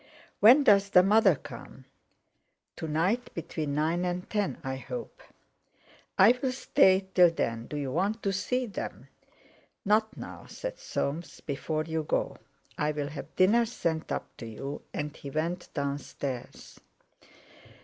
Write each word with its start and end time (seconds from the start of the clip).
When 0.39 0.63
does 0.63 0.89
the 0.89 1.03
mother 1.03 1.35
come?" 1.35 1.85
"To 2.77 2.87
night, 2.87 3.31
between 3.35 3.75
nine 3.75 4.03
and 4.03 4.27
ten, 4.27 4.57
I 4.63 4.77
hope." 4.77 5.21
"I'll 6.17 6.51
stay 6.53 7.07
till 7.13 7.29
then. 7.29 7.67
Do 7.67 7.77
you 7.77 7.91
want 7.91 8.23
to 8.23 8.33
see 8.33 8.65
them?" 8.65 9.09
"Not 9.85 10.17
now," 10.17 10.47
said 10.47 10.79
Soames; 10.79 11.39
"before 11.41 11.83
you 11.83 12.01
go. 12.01 12.37
I'll 12.79 13.09
have 13.09 13.35
dinner 13.35 13.67
sent 13.67 14.11
up 14.11 14.35
to 14.37 14.47
you." 14.47 14.81
And 14.91 15.15
he 15.15 15.29
went 15.29 15.71
downstairs. 15.75 16.79